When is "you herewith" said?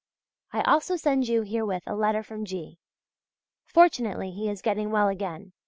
1.27-1.83